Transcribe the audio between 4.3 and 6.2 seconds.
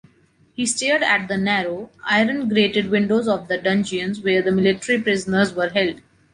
the military prisoners were held.